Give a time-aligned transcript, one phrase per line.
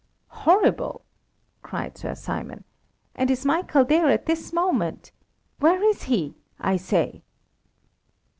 [0.29, 1.05] "Horrible!"
[1.61, 2.63] cried Sir Simon.
[3.13, 5.11] "And is Michael there at this moment?
[5.59, 7.21] Where is he, I say?"